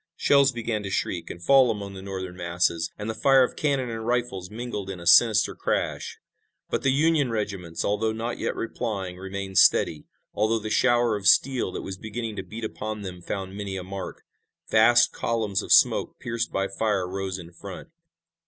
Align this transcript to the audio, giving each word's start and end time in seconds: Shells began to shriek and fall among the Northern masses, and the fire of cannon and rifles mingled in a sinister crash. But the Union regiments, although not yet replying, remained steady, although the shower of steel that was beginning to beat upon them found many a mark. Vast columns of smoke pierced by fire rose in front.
Shells 0.15 0.51
began 0.51 0.81
to 0.81 0.89
shriek 0.89 1.29
and 1.29 1.43
fall 1.45 1.69
among 1.69 1.93
the 1.93 2.01
Northern 2.01 2.35
masses, 2.35 2.91
and 2.97 3.07
the 3.07 3.13
fire 3.13 3.43
of 3.43 3.55
cannon 3.55 3.91
and 3.91 4.03
rifles 4.03 4.49
mingled 4.49 4.89
in 4.89 4.99
a 4.99 5.05
sinister 5.05 5.53
crash. 5.53 6.17
But 6.71 6.81
the 6.81 6.89
Union 6.91 7.29
regiments, 7.29 7.85
although 7.85 8.11
not 8.11 8.39
yet 8.39 8.55
replying, 8.55 9.17
remained 9.19 9.59
steady, 9.59 10.05
although 10.33 10.57
the 10.57 10.71
shower 10.71 11.15
of 11.15 11.27
steel 11.27 11.71
that 11.73 11.83
was 11.83 11.97
beginning 11.97 12.35
to 12.37 12.41
beat 12.43 12.63
upon 12.65 13.03
them 13.03 13.21
found 13.21 13.55
many 13.55 13.77
a 13.77 13.83
mark. 13.83 14.23
Vast 14.69 15.11
columns 15.13 15.61
of 15.61 15.71
smoke 15.71 16.17
pierced 16.19 16.51
by 16.51 16.67
fire 16.67 17.07
rose 17.07 17.37
in 17.37 17.51
front. 17.51 17.89